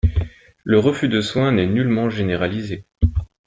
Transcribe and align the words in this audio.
Le 0.63 0.79
refus 0.79 1.09
de 1.09 1.21
soins 1.21 1.51
n’est 1.51 1.67
nullement 1.67 2.09
généralisé. 2.09 2.85